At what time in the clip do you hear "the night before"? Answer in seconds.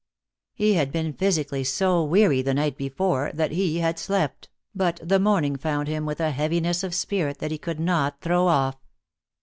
2.41-3.29